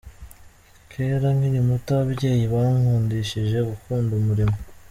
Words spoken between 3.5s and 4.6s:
gukunda umurimo.